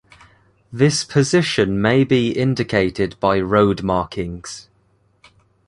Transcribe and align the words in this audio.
This 0.73 1.03
position 1.03 1.79
may 1.79 2.03
be 2.03 2.31
indicated 2.31 3.15
by 3.19 3.39
road 3.39 3.83
markings. 3.83 4.67